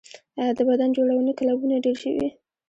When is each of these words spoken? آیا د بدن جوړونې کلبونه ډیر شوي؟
آیا 0.39 0.53
د 0.57 0.59
بدن 0.69 0.89
جوړونې 0.97 1.33
کلبونه 1.39 1.75
ډیر 1.85 1.95
شوي؟ 2.03 2.27